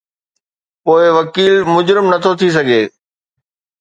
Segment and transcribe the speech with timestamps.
[0.83, 2.81] پوءِ وڪيل مجرم نٿو ٿي سگهي؟